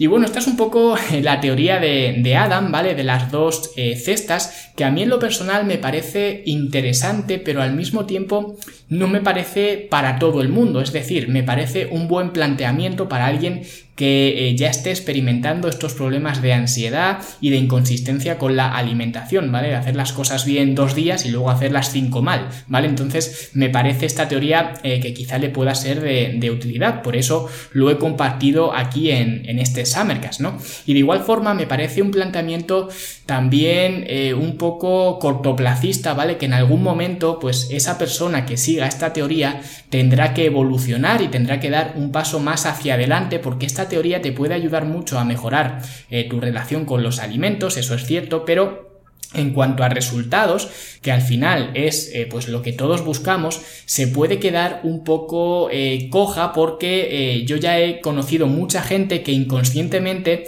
Y 0.00 0.06
bueno, 0.06 0.26
esta 0.26 0.38
es 0.38 0.46
un 0.46 0.56
poco 0.56 0.96
la 1.22 1.40
teoría 1.40 1.80
de, 1.80 2.36
Adam, 2.36 2.70
¿vale? 2.70 2.94
De 2.94 3.02
las 3.02 3.32
dos 3.32 3.72
eh, 3.76 3.96
cestas, 3.96 4.70
que 4.76 4.84
a 4.84 4.92
mí 4.92 5.02
en 5.02 5.08
lo 5.08 5.18
personal 5.18 5.66
me 5.66 5.76
parece 5.76 6.44
interesante, 6.46 7.38
pero 7.38 7.62
al 7.62 7.74
mismo 7.74 8.06
tiempo 8.06 8.56
no 8.88 9.08
me 9.08 9.20
parece 9.20 9.86
para 9.90 10.18
todo 10.18 10.40
el 10.40 10.48
mundo. 10.48 10.80
Es 10.80 10.92
decir, 10.92 11.28
me 11.28 11.42
parece 11.42 11.86
un 11.90 12.08
buen 12.08 12.30
planteamiento 12.30 13.08
para 13.08 13.26
alguien 13.26 13.62
que 13.98 14.48
eh, 14.48 14.56
ya 14.56 14.68
esté 14.70 14.90
experimentando 14.90 15.68
estos 15.68 15.92
problemas 15.94 16.40
de 16.40 16.52
ansiedad 16.52 17.18
y 17.40 17.50
de 17.50 17.56
inconsistencia 17.56 18.38
con 18.38 18.54
la 18.54 18.76
alimentación, 18.76 19.50
¿vale? 19.50 19.68
De 19.68 19.74
hacer 19.74 19.96
las 19.96 20.12
cosas 20.12 20.44
bien 20.44 20.76
dos 20.76 20.94
días 20.94 21.26
y 21.26 21.30
luego 21.30 21.50
hacerlas 21.50 21.90
cinco 21.90 22.22
mal, 22.22 22.48
¿vale? 22.68 22.86
Entonces 22.86 23.50
me 23.54 23.70
parece 23.70 24.06
esta 24.06 24.28
teoría 24.28 24.74
eh, 24.84 25.00
que 25.00 25.12
quizá 25.14 25.38
le 25.38 25.50
pueda 25.50 25.74
ser 25.74 26.00
de, 26.00 26.50
utilidad, 26.50 27.02
por 27.02 27.16
eso 27.16 27.48
lo 27.72 27.90
he 27.90 27.98
compartido 27.98 28.72
aquí 28.72 29.10
en, 29.10 29.42
en 29.48 29.58
este 29.58 29.84
Summercast, 29.84 30.40
¿no? 30.40 30.58
Y 30.86 30.92
de 30.92 31.00
igual 31.00 31.24
forma 31.24 31.52
me 31.54 31.66
parece 31.66 32.00
un 32.00 32.12
planteamiento 32.12 32.88
también 33.26 34.04
eh, 34.06 34.32
un 34.32 34.56
poco 34.56 35.18
cortoplacista, 35.18 36.14
¿vale? 36.14 36.38
Que 36.38 36.46
en 36.46 36.54
algún 36.54 36.84
momento, 36.84 37.40
pues 37.40 37.68
esa 37.70 37.98
persona 37.98 38.46
que 38.46 38.56
esta 38.86 39.12
teoría 39.12 39.60
tendrá 39.90 40.34
que 40.34 40.46
evolucionar 40.46 41.22
y 41.22 41.28
tendrá 41.28 41.60
que 41.60 41.70
dar 41.70 41.94
un 41.96 42.12
paso 42.12 42.40
más 42.40 42.66
hacia 42.66 42.94
adelante 42.94 43.38
porque 43.38 43.66
esta 43.66 43.88
teoría 43.88 44.22
te 44.22 44.32
puede 44.32 44.54
ayudar 44.54 44.84
mucho 44.84 45.18
a 45.18 45.24
mejorar 45.24 45.82
eh, 46.10 46.28
tu 46.28 46.40
relación 46.40 46.84
con 46.84 47.02
los 47.02 47.18
alimentos, 47.18 47.76
eso 47.76 47.94
es 47.94 48.04
cierto, 48.04 48.44
pero 48.44 48.86
en 49.34 49.52
cuanto 49.52 49.84
a 49.84 49.90
resultados, 49.90 50.70
que 51.02 51.12
al 51.12 51.20
final 51.20 51.72
es 51.74 52.10
eh, 52.14 52.26
pues 52.30 52.48
lo 52.48 52.62
que 52.62 52.72
todos 52.72 53.04
buscamos, 53.04 53.60
se 53.84 54.06
puede 54.06 54.38
quedar 54.38 54.80
un 54.84 55.04
poco 55.04 55.68
eh, 55.70 56.08
coja 56.10 56.54
porque 56.54 57.44
yo 57.46 57.56
ya 57.56 57.78
he 57.78 58.00
conocido 58.00 58.46
mucha 58.46 58.80
gente 58.80 59.22
que 59.22 59.32
inconscientemente 59.32 60.46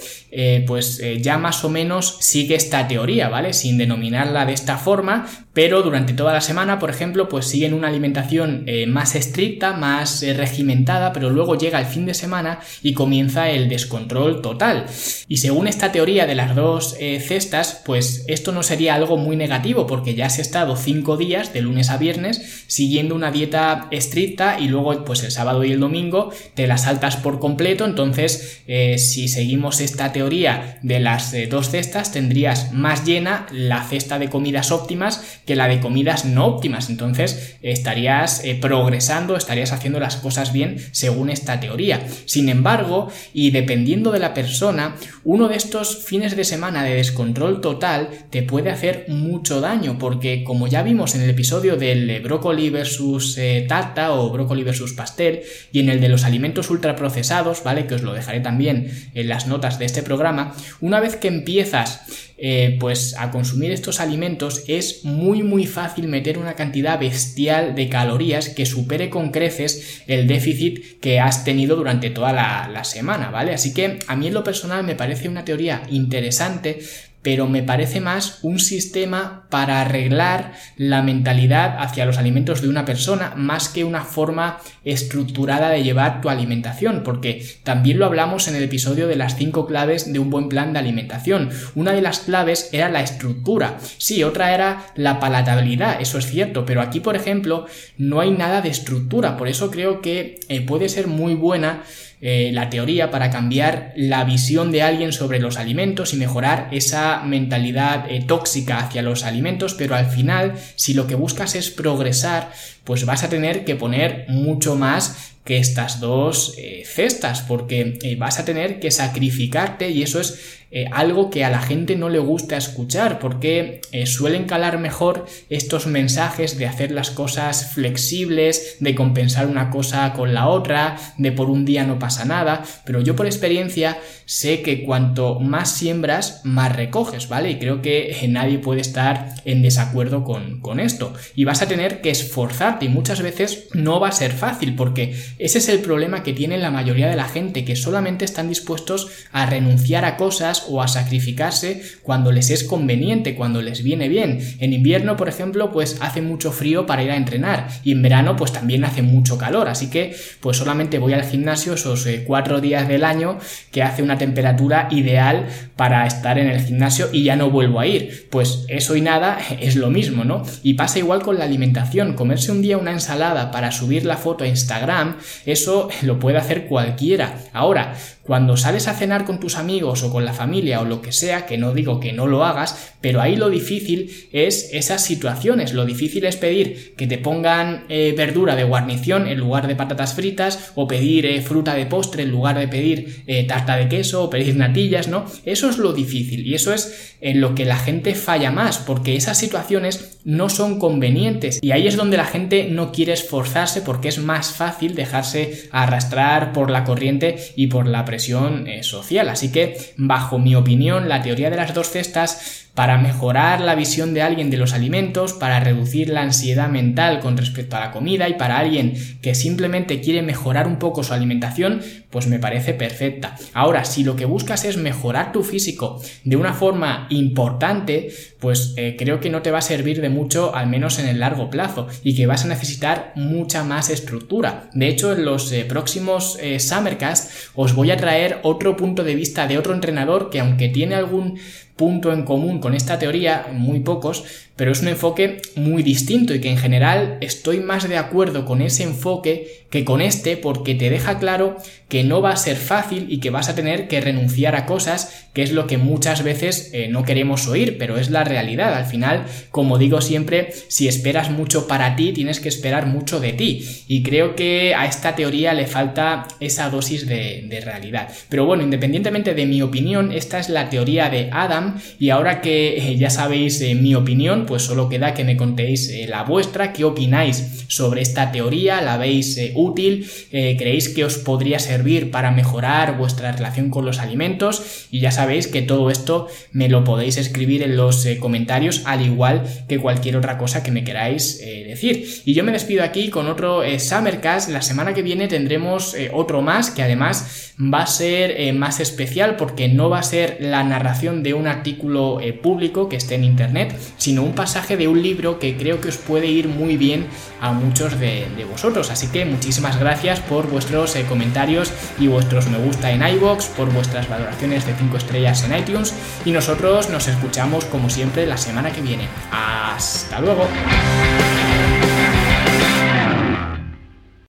pues 0.67 1.03
ya 1.21 1.39
más 1.39 1.65
o 1.65 1.71
menos 1.71 2.19
sigue 2.21 2.55
esta 2.55 2.87
teoría, 2.87 3.29
¿vale? 3.29 3.53
Sin 3.53 3.79
denominarla 3.79 4.47
de 4.47 4.53
esta 4.53 4.77
forma, 4.79 5.27
pero 5.53 5.83
durante 5.83 6.13
toda 6.13 6.33
la 6.33 6.41
semana, 6.41 6.79
por 6.79 6.91
ejemplo, 6.91 7.29
pues 7.29 7.47
siguen 7.47 7.75
una 7.75 7.89
alimentación 7.89 8.63
eh, 8.67 8.87
más 8.87 9.17
estricta, 9.17 9.73
más 9.73 10.23
eh, 10.23 10.33
regimentada, 10.33 11.13
pero 11.13 11.31
luego 11.31 11.59
llega 11.59 11.81
el 11.81 11.87
fin 11.87 12.07
de 12.07 12.15
semana 12.15 12.61
y 12.83 12.95
comienza 12.95 13.51
el 13.51 13.69
descontrol 13.69 14.43
total. 14.43 14.87
Y 15.27 15.39
según 15.39 15.67
esta 15.67 15.91
teoría 15.91 16.27
de 16.27 16.37
las 16.37 16.55
dos 16.55 16.95
eh, 17.01 17.19
cestas, 17.21 17.83
pues 17.85 18.25
esto 18.29 18.53
no 18.53 18.63
sería 18.63 18.95
algo 18.95 19.17
muy 19.17 19.35
negativo, 19.35 19.89
porque 19.89 20.15
ya 20.15 20.27
has 20.27 20.39
estado 20.39 20.77
cinco 20.77 21.17
días, 21.17 21.53
de 21.53 21.63
lunes 21.63 21.91
a 21.91 21.99
viernes, 21.99 22.65
siguiendo 22.69 23.17
una 23.17 23.33
dieta 23.33 23.89
estricta 23.91 24.61
y 24.61 24.69
luego, 24.69 25.05
pues 25.05 25.25
el 25.25 25.33
sábado 25.33 25.65
y 25.65 25.73
el 25.73 25.81
domingo 25.81 26.33
te 26.55 26.69
la 26.69 26.79
saltas 26.79 27.17
por 27.17 27.41
completo, 27.41 27.85
entonces 27.85 28.63
si 28.97 29.29
seguimos 29.29 29.81
esta 29.81 30.13
teoría, 30.13 30.20
teoría 30.21 30.79
de 30.83 31.01
las 31.01 31.33
eh, 31.33 31.47
dos 31.47 31.71
cestas 31.71 32.13
tendrías 32.13 32.75
más 32.75 33.07
llena 33.07 33.47
la 33.53 33.83
cesta 33.85 34.19
de 34.19 34.29
comidas 34.29 34.71
óptimas 34.71 35.41
que 35.47 35.57
la 35.57 35.67
de 35.67 35.81
comidas 35.81 36.27
no 36.27 36.45
óptimas. 36.45 36.91
Entonces 36.91 37.57
estarías 37.63 38.45
eh, 38.45 38.59
progresando, 38.61 39.35
estarías 39.35 39.73
haciendo 39.73 39.99
las 39.99 40.17
cosas 40.17 40.53
bien 40.53 40.77
según 40.93 41.31
esta 41.31 41.59
teoría. 41.59 42.07
Sin 42.27 42.51
embargo, 42.51 43.09
y 43.33 43.51
dependiendo 43.51 44.13
de 44.13 44.19
la 44.19 44.35
persona, 44.35 44.97
uno 45.25 45.49
de 45.49 45.57
estos 45.57 46.05
fines 46.05 46.37
de 46.37 46.45
semana 46.45 46.85
de 46.85 46.97
descontrol 46.97 47.63
total 47.63 48.11
te 48.29 48.43
puede 48.43 48.69
hacer 48.69 49.07
mucho 49.09 49.63
daño 49.63 49.97
porque 49.99 50.45
como 50.45 50.67
ya 50.67 50.83
vimos 50.83 51.15
en 51.15 51.23
el 51.23 51.31
episodio 51.31 51.77
del 51.77 52.21
brócoli 52.21 52.69
versus 52.69 53.39
eh, 53.39 53.65
tarta 53.67 54.13
o 54.13 54.29
brócoli 54.31 54.65
versus 54.65 54.93
pastel 54.93 55.41
y 55.73 55.81
en 55.81 55.89
el 55.89 56.03
de 56.03 56.11
los 56.11 56.25
alimentos 56.25 56.69
ultraprocesados, 56.69 57.65
¿vale? 57.65 57.87
Que 57.87 57.95
os 57.95 58.03
lo 58.03 58.13
dejaré 58.13 58.41
también 58.41 58.91
en 59.15 59.29
las 59.29 59.47
notas 59.47 59.79
de 59.79 59.87
este 59.87 60.03
programa, 60.11 60.53
una 60.81 60.99
vez 60.99 61.15
que 61.15 61.29
empiezas 61.29 62.01
eh, 62.37 62.79
pues 62.81 63.15
a 63.17 63.31
consumir 63.31 63.71
estos 63.71 64.01
alimentos 64.01 64.65
es 64.67 65.05
muy 65.05 65.43
muy 65.43 65.67
fácil 65.67 66.09
meter 66.09 66.39
una 66.39 66.55
cantidad 66.55 66.99
bestial 66.99 67.75
de 67.75 67.89
calorías 67.89 68.49
que 68.49 68.67
supere 68.67 69.09
con 69.09 69.31
creces 69.31 70.03
el 70.07 70.27
déficit 70.27 70.99
que 71.01 71.21
has 71.21 71.45
tenido 71.45 71.77
durante 71.77 72.11
toda 72.11 72.33
la, 72.33 72.69
la 72.73 72.85
semana, 72.85 73.31
¿vale? 73.31 73.53
Así 73.53 73.73
que 73.73 73.99
a 74.07 74.17
mí 74.17 74.27
en 74.27 74.35
lo 74.35 74.43
personal 74.43 74.83
me 74.85 74.97
parece 74.97 75.29
una 75.29 75.45
teoría 75.45 75.83
interesante 75.91 76.81
pero 77.23 77.47
me 77.47 77.63
parece 77.63 78.01
más 78.01 78.39
un 78.43 78.59
sistema 78.59 79.47
para 79.51 79.81
arreglar 79.81 80.53
la 80.77 81.03
mentalidad 81.03 81.77
hacia 81.79 82.07
los 82.07 82.19
alimentos 82.19 82.63
de 82.63 82.69
una 82.69 82.85
persona 82.85 83.35
más 83.37 83.69
que 83.69 83.85
una 83.85 84.05
forma 84.05 84.59
estructurada 84.85 85.69
de 85.69 85.83
llevar 85.83 86.21
tu 86.21 86.31
alimentación, 86.31 87.03
porque 87.05 87.45
también 87.63 87.99
lo 87.99 88.07
hablamos 88.07 88.49
en 88.49 88.57
el 88.57 88.63
episodio 88.63 89.07
de 89.07 89.17
las 89.17 89.37
cinco 89.37 89.67
claves 89.67 90.13
de 90.13 90.19
un 90.19 90.31
buen 90.31 90.49
plan 90.49 90.73
de 90.73 90.79
alimentación. 90.79 91.51
Una 91.75 91.93
de 91.93 92.03
las 92.03 92.21
claves 92.21 92.71
era 92.73 92.89
la 92.89 93.03
estructura, 93.03 93.79
sí, 93.99 94.25
otra 94.25 94.55
era 94.55 94.87
la 94.95 95.21
palatabilidad, 95.21 96.01
eso 96.01 96.19
es 96.19 96.27
cierto, 96.27 96.65
pero 96.65 96.81
aquí, 96.81 97.01
por 97.01 97.17
ejemplo, 97.17 97.67
no 97.99 98.21
hay 98.21 98.31
nada 98.31 98.63
de 98.63 98.71
estructura, 98.71 99.37
por 99.37 99.49
eso 99.49 99.71
creo 99.71 100.01
que 100.01 100.41
eh, 100.49 100.61
puede 100.63 100.89
ser 100.89 101.07
muy 101.07 101.35
buena 101.35 101.83
eh, 102.23 102.51
la 102.53 102.69
teoría 102.69 103.11
para 103.11 103.31
cambiar 103.31 103.95
la 103.97 104.25
visión 104.25 104.73
de 104.73 104.83
alguien 104.83 105.11
sobre 105.11 105.41
los 105.41 105.57
alimentos 105.57 106.13
y 106.13 106.19
mejorar 106.19 106.69
esa 106.71 107.23
mentalidad 107.23 108.11
eh, 108.11 108.23
tóxica 108.27 108.79
hacia 108.79 109.01
los 109.01 109.25
alimentos, 109.25 109.73
pero 109.73 109.95
al 109.95 110.05
final, 110.05 110.53
si 110.77 110.93
lo 110.93 111.07
que 111.07 111.15
buscas 111.15 111.55
es 111.55 111.71
progresar, 111.71 112.53
pues 112.85 113.07
vas 113.07 113.25
a 113.25 113.31
tener 113.31 113.65
que 113.65 113.75
poner 113.75 114.27
mucho 114.29 114.77
más 114.77 115.33
que 115.45 115.57
estas 115.57 115.99
dos 115.99 116.55
eh, 116.59 116.83
cestas, 116.85 117.41
porque 117.41 118.17
vas 118.19 118.39
a 118.39 118.45
tener 118.45 118.81
que 118.81 118.91
sacrificarte 118.91 119.89
y 119.89 120.03
eso 120.03 120.21
es 120.21 120.60
eh, 120.73 120.87
algo 120.93 121.31
que 121.31 121.45
a 121.45 121.51
la 121.51 121.61
gente 121.61 121.97
no 121.97 122.09
le 122.09 122.21
gusta 122.21 122.57
escuchar 122.57 123.19
porque 123.19 123.81
eh, 123.91 124.07
suelen 124.07 124.45
calar 124.45 124.79
mejor 124.79 125.27
estos 125.49 125.89
mensajes 125.89 126.59
de 126.59 126.67
hacer 126.67 126.93
las 126.93 127.11
cosas 127.11 127.73
flexibles, 127.73 128.77
de 128.79 128.95
compensar 128.95 129.49
una 129.49 129.71
cosa 129.71 130.13
con 130.13 130.33
la 130.33 130.47
otra, 130.47 130.97
de 131.19 131.33
por 131.33 131.51
un 131.51 131.65
día 131.65 131.85
no 131.85 131.99
pasa 131.99 132.25
nada, 132.25 132.63
pero 132.85 133.01
yo 133.01 133.17
por 133.17 133.27
experiencia 133.27 133.99
sé 134.27 134.63
que 134.63 134.85
cuanto 134.85 135.41
más 135.41 135.73
siembras, 135.73 136.41
más 136.45 136.77
recoges, 136.77 137.29
¿vale? 137.29 137.51
Y 137.51 137.59
creo 137.59 137.83
que 137.83 138.13
eh, 138.13 138.29
nadie 138.29 138.61
puede 138.61 138.81
estar 138.81 139.35
en 139.45 139.63
desacuerdo 139.63 140.23
con, 140.23 140.61
con 140.61 140.79
esto. 140.79 141.13
Y 141.35 141.45
vas 141.45 141.63
a 141.63 141.69
tener 141.69 142.01
que 142.01 142.11
esforzarte 142.11 142.85
y 142.85 142.89
muchas 142.89 143.23
veces 143.23 143.67
no 143.75 143.99
va 143.99 144.09
a 144.09 144.13
ser 144.13 144.31
fácil 144.31 144.77
porque 144.77 145.17
ese 145.39 145.59
es 145.59 145.69
el 145.69 145.81
problema 145.81 146.23
que 146.23 146.33
tiene 146.33 146.59
la 146.59 146.71
mayoría 146.71 147.09
de 147.09 147.17
la 147.17 147.29
gente, 147.29 147.65
que 147.65 147.75
solamente 147.75 148.25
están 148.25 148.49
dispuestos 148.49 149.09
a 149.33 149.47
renunciar 149.47 150.05
a 150.05 150.17
cosas 150.17 150.60
o 150.69 150.83
a 150.83 150.89
sacrificarse 150.89 151.83
cuando 152.03 152.33
les 152.33 152.51
es 152.51 152.65
conveniente, 152.65 153.35
cuando 153.35 153.63
les 153.63 153.83
viene 153.83 154.09
bien. 154.09 154.41
En 154.59 154.73
invierno, 154.73 155.17
por 155.17 155.29
ejemplo, 155.29 155.73
pues 155.73 155.99
hace 156.01 156.23
mucho 156.23 156.53
frío 156.53 156.87
para 156.87 157.03
ir 157.03 157.11
a 157.11 157.17
entrenar 157.17 157.69
y 157.85 157.93
en 157.93 158.03
verano 158.03 158.37
pues 158.37 158.53
también 158.53 158.85
hace 158.85 159.03
mucho 159.03 159.39
calor, 159.39 159.69
así 159.69 159.91
que 159.91 160.15
pues 160.41 160.57
solamente 160.57 160.99
voy 160.99 161.13
al 161.13 161.25
gimnasio 161.25 161.75
esos 161.75 162.07
eh, 162.07 162.25
cuatro 162.27 162.61
días 162.61 162.89
del 162.89 163.05
año 163.05 163.39
que 163.71 163.83
hace 163.83 164.03
una 164.03 164.19
temperatura 164.19 164.89
ideal 164.91 165.47
para 165.77 166.07
estar 166.07 166.39
en 166.39 166.49
el 166.49 166.61
gimnasio 166.61 167.09
y 167.13 167.25
ya 167.25 167.37
no 167.37 167.51
vuelvo 167.51 167.81
a 167.81 167.87
ir. 167.87 168.29
Pues 168.31 168.65
eso 168.69 168.97
y 168.97 169.01
nada 169.01 169.39
es 169.61 169.77
lo 169.77 169.91
mismo, 169.91 170.25
¿no? 170.25 170.43
Y 170.63 170.75
pasa 170.75 170.99
igual 170.99 171.23
con 171.23 171.39
la 171.39 171.45
alimentación, 171.45 172.15
comerse 172.15 172.53
un 172.53 172.63
día 172.63 172.79
una 172.79 172.93
ensalada 172.93 173.51
para 173.51 173.73
subir 173.73 174.05
la 174.05 174.17
foto 174.17 174.45
a 174.45 174.49
Instagram, 174.49 175.17
eso 175.47 175.89
lo 176.03 176.19
puede 176.19 176.39
hacer 176.39 176.67
cualquiera. 176.67 177.39
Ahora, 177.53 177.95
cuando 178.23 178.57
sales 178.57 178.87
a 178.87 178.95
cenar 178.95 179.25
con 179.25 179.41
tus 179.41 179.57
amigos 179.57 180.03
o 180.03 180.13
con 180.13 180.25
la 180.25 180.33
familia 180.33 180.50
o 180.79 180.85
lo 180.85 181.01
que 181.01 181.13
sea, 181.13 181.47
que 181.47 181.59
no 181.59 181.73
digo 181.73 182.01
que 182.01 182.13
no 182.13 182.27
lo 182.27 182.45
hagas, 182.45 182.93
pero 183.01 183.21
ahí 183.21 183.37
lo 183.37 183.49
difícil 183.49 184.29
es 184.33 184.71
esas 184.73 185.03
situaciones. 185.03 185.73
Lo 185.73 185.85
difícil 185.85 186.25
es 186.25 186.37
pedir 186.37 186.95
que 186.97 187.07
te 187.07 187.19
pongan 187.19 187.85
eh, 187.89 188.15
verdura 188.17 188.57
de 188.57 188.65
guarnición 188.65 189.27
en 189.27 189.39
lugar 189.39 189.67
de 189.67 189.77
patatas 189.77 190.15
fritas 190.15 190.73
o 190.75 190.87
pedir 190.87 191.27
eh, 191.27 191.41
fruta 191.41 191.75
de 191.75 191.87
postre 191.87 192.25
en 192.25 192.31
lugar 192.31 192.59
de 192.59 192.69
pedir 192.69 193.23
eh, 193.27 193.45
tarta 193.45 193.77
de 193.77 193.89
queso 193.89 194.25
o 194.25 194.31
pedir 194.31 194.57
natillas, 194.57 195.09
¿no? 195.09 195.25
Eso 195.45 195.71
es 195.71 195.79
lo 195.79 195.93
difícil 195.93 196.47
y 196.47 196.55
eso 196.55 196.75
es 196.75 197.15
en 197.21 197.41
lo 197.41 197.55
que 197.55 197.65
la 197.65 197.77
gente 197.77 198.15
falla 198.15 198.51
más 198.51 198.79
porque 198.79 199.17
esas 199.17 199.39
situaciones 199.39 200.19
no 200.25 200.49
son 200.49 200.79
convenientes 200.79 201.59
y 201.63 201.73
ahí 201.73 201.87
es 201.87 201.97
donde 201.97 202.17
la 202.17 202.25
gente 202.25 202.69
no 202.71 202.93
quiere 202.93 203.13
esforzarse 203.13 203.81
porque 203.81 204.09
es 204.09 204.19
más 204.19 204.53
fácil 204.53 204.95
dejarse 204.95 205.69
arrastrar 205.71 206.53
por 206.53 206.71
la 206.71 206.85
corriente 206.85 207.39
y 207.57 207.69
por 207.69 207.87
la 207.87 208.05
presión 208.05 208.67
social. 208.83 209.29
Así 209.29 209.51
que, 209.53 209.77
bajo 209.97 210.39
mi 210.41 210.55
opinión, 210.55 211.09
la 211.09 211.23
teoría 211.23 211.51
de 211.51 211.57
las 211.57 211.75
dos 211.75 211.91
cestas 211.91 212.70
para 212.75 212.99
mejorar 212.99 213.61
la 213.61 213.75
visión 213.75 214.15
de 214.15 214.23
alguien 214.23 214.51
de 214.51 214.57
los 214.57 214.73
alimentos, 214.73 215.33
para 215.33 215.61
reducir 215.61 216.09
la 216.09 216.23
ansiedad 216.23 216.69
mental 216.69 217.21
con 217.21 217.37
respecto 217.37 217.77
a 217.77 217.81
la 217.81 217.91
comida 217.91 218.29
y 218.29 218.35
para 218.35 218.59
alguien 218.59 218.95
que 219.21 219.35
simplemente 219.35 220.01
quiere 220.01 220.23
mejorar 220.23 220.67
un 220.67 220.79
poco 220.79 221.03
su 221.03 221.13
alimentación, 221.13 221.83
pues 222.11 222.27
me 222.27 222.39
parece 222.39 222.75
perfecta. 222.75 223.37
Ahora, 223.55 223.85
si 223.85 224.05
lo 224.05 224.17
que 224.17 224.25
buscas 224.25 224.65
es 224.65 224.77
mejorar 224.77 225.33
tu 225.33 225.43
físico 225.43 226.01
de 226.25 226.37
una 226.37 226.55
forma 226.55 227.07
importante, 227.11 228.11
pues 228.39 228.75
eh, 228.77 228.97
creo 228.99 229.21
que 229.21 229.31
no 229.31 229.43
te 229.43 229.51
va 229.51 229.59
a 229.59 229.63
servir 229.63 230.01
de 230.01 230.09
mucho, 230.09 230.55
al 230.55 230.69
menos 230.69 230.99
en 230.99 231.09
el 231.09 231.21
largo 231.21 231.51
plazo, 231.51 231.89
y 232.03 232.15
que 232.15 232.27
vas 232.27 232.45
a 232.45 232.49
necesitar 232.49 233.13
mucha 233.15 233.63
más 233.65 233.91
estructura. 233.91 234.71
De 234.73 234.89
hecho, 234.89 235.13
en 235.13 235.25
los 235.25 235.53
eh, 235.53 235.65
próximos 235.65 236.39
eh, 236.41 236.59
Summercast 236.59 237.31
os 237.55 237.75
voy 237.75 237.91
a 237.91 237.97
traer 237.97 238.39
otro 238.43 238.77
punto 238.77 239.05
de 239.05 239.15
vista 239.15 239.47
de 239.47 239.59
otro 239.59 239.75
entrenador 239.75 240.31
que 240.31 240.41
aunque 240.41 240.69
tiene 240.69 240.95
algún 240.95 241.39
punto 241.81 242.13
en 242.13 242.25
común 242.25 242.59
con 242.59 242.75
esta 242.75 242.99
teoría, 242.99 243.47
muy 243.55 243.81
pocos, 243.81 244.50
pero 244.61 244.73
es 244.73 244.83
un 244.83 244.89
enfoque 244.89 245.41
muy 245.57 245.83
distinto 245.83 246.35
y 246.35 246.41
que 246.43 246.51
en 246.51 246.59
general 246.59 247.17
estoy 247.23 247.61
más 247.61 247.89
de 247.89 247.97
acuerdo 247.97 248.45
con 248.45 248.61
ese 248.61 248.83
enfoque 248.83 249.61
que 249.71 249.87
con 249.87 250.03
este 250.03 250.37
porque 250.37 250.75
te 250.75 250.91
deja 250.91 251.19
claro 251.19 251.57
que 251.89 252.05
no 252.05 252.21
va 252.21 252.31
a 252.31 252.37
ser 252.37 252.57
fácil 252.57 253.07
y 253.09 253.19
que 253.19 253.31
vas 253.31 253.49
a 253.49 253.55
tener 253.55 253.89
que 253.89 254.01
renunciar 254.01 254.55
a 254.55 254.65
cosas, 254.65 255.27
que 255.33 255.43
es 255.43 255.53
lo 255.53 255.67
que 255.67 255.77
muchas 255.77 256.23
veces 256.23 256.71
eh, 256.73 256.89
no 256.89 257.05
queremos 257.05 257.49
oír, 257.49 257.79
pero 257.79 257.99
es 257.99 258.11
la 258.11 258.23
realidad. 258.23 258.75
Al 258.75 258.87
final, 258.87 259.25
como 259.51 259.77
digo 259.77 260.01
siempre, 260.01 260.53
si 260.69 260.87
esperas 260.87 261.31
mucho 261.31 261.67
para 261.67 261.97
ti, 261.97 262.13
tienes 262.13 262.39
que 262.39 262.49
esperar 262.49 262.87
mucho 262.87 263.19
de 263.19 263.33
ti. 263.33 263.67
Y 263.89 264.05
creo 264.05 264.37
que 264.37 264.75
a 264.75 264.87
esta 264.87 265.17
teoría 265.17 265.53
le 265.53 265.67
falta 265.67 266.29
esa 266.39 266.71
dosis 266.71 267.07
de, 267.07 267.61
realidad. 267.65 268.09
Pero 268.29 268.47
bueno, 268.47 268.63
independientemente 268.63 269.35
de 269.35 269.45
mi 269.45 269.61
opinión, 269.61 270.13
esta 270.13 270.39
es 270.39 270.49
la 270.49 270.71
teoría 270.71 271.11
de 271.11 271.29
Adam 271.33 271.79
y 271.99 272.11
ahora 272.11 272.41
que 272.41 272.79
eh, 272.79 272.97
ya 272.97 273.11
sabéis 273.11 273.61
eh, 273.61 273.75
mi 273.75 273.95
opinión, 273.95 274.47
pues 274.51 274.63
solo 274.63 274.89
queda 274.89 275.15
que 275.15 275.25
me 275.25 275.37
contéis 275.37 275.91
la 276.09 276.23
vuestra, 276.23 276.73
qué 276.73 276.85
opináis 276.85 277.65
sobre 277.69 278.03
esta 278.03 278.33
teoría, 278.33 278.81
la 278.81 278.97
veis 278.97 279.39
útil, 279.55 280.09
creéis 280.31 280.89
que 280.89 281.05
os 281.05 281.19
podría 281.19 281.59
ser 281.59 281.81
para 282.11 282.31
mejorar 282.31 282.99
vuestra 282.99 283.33
relación 283.33 283.71
con 283.71 283.85
los 283.85 283.99
alimentos 283.99 284.87
y 284.91 285.01
ya 285.01 285.11
sabéis 285.11 285.47
que 285.47 285.63
todo 285.63 285.91
esto 285.91 286.29
me 286.53 286.69
lo 286.69 286.85
podéis 286.85 287.17
escribir 287.17 287.63
en 287.63 287.77
los 287.77 288.05
eh, 288.07 288.19
comentarios 288.19 288.83
al 288.85 289.05
igual 289.05 289.45
que 289.69 289.79
cualquier 289.79 290.17
otra 290.17 290.37
cosa 290.37 290.63
que 290.63 290.71
me 290.71 290.85
queráis 290.85 291.41
eh, 291.43 291.65
decir. 291.67 292.23
Y 292.25 292.35
yo 292.35 292.45
me 292.45 292.53
despido 292.53 292.85
aquí 292.85 293.09
con 293.09 293.29
otro 293.29 293.63
eh, 293.63 293.79
Summercast, 293.81 294.51
la 294.51 294.63
semana 294.63 294.93
que 294.93 295.03
viene 295.03 295.29
tendremos 295.29 295.97
otro 296.13 296.43
más 296.43 296.71
que 296.71 296.83
además 296.83 297.55
va 297.59 297.83
a 297.83 297.87
ser 297.87 298.53
más 298.55 298.81
especial 298.81 299.37
porque 299.37 299.69
no 299.69 299.91
va 299.91 299.99
a 299.99 300.03
ser 300.03 300.39
la 300.41 300.65
narración 300.65 301.23
de 301.23 301.35
un 301.35 301.47
artículo 301.47 302.19
público 302.43 302.89
que 302.89 302.97
esté 302.97 303.17
en 303.17 303.25
internet, 303.25 303.75
sino 303.97 304.23
un 304.23 304.33
pasaje 304.41 304.79
de 304.79 304.89
un 304.89 305.03
libro 305.03 305.39
que 305.39 305.59
creo 305.59 305.83
que 305.83 305.89
os 305.89 305.99
puede 305.99 306.29
ir 306.29 306.49
muy 306.49 306.79
bien 306.79 307.09
a 307.43 307.53
muchos 307.53 308.01
de, 308.01 308.27
vosotros. 308.51 308.91
Así 308.91 309.09
que 309.09 309.27
muchísimas 309.27 309.79
gracias 309.79 310.19
por 310.21 310.49
vuestros 310.49 310.95
comentarios 311.11 311.71
y 311.99 312.09
vuestros 312.09 312.49
me 312.49 312.57
gusta 312.57 312.91
en 312.91 313.07
iBox, 313.07 313.49
por 313.49 313.71
vuestras 313.71 314.09
valoraciones 314.09 314.65
de 314.65 314.75
5 314.75 314.97
estrellas 314.97 315.45
en 315.45 315.59
iTunes 315.59 315.93
y 316.25 316.33
nosotros 316.33 316.89
nos 316.89 317.07
escuchamos 317.07 317.67
como 317.67 317.91
siempre 317.91 318.27
la 318.27 318.39
semana 318.39 318.73
que 318.73 318.81
viene. 318.81 319.09
Hasta 319.31 320.21
luego. 320.21 320.49